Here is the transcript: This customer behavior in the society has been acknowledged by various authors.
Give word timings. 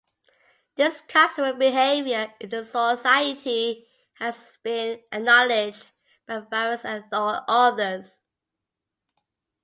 This 0.77 0.99
customer 1.01 1.53
behavior 1.53 2.33
in 2.39 2.49
the 2.49 2.65
society 2.65 3.85
has 4.15 4.57
been 4.63 4.99
acknowledged 5.11 5.91
by 6.25 6.39
various 6.39 6.83
authors. 7.13 8.21